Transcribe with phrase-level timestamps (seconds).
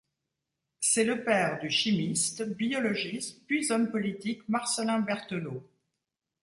[0.79, 5.63] C'est le père du chimiste, biologiste, puis homme politique Marcellin Berthelot.